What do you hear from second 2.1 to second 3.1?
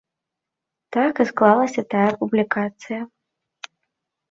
публікацыя.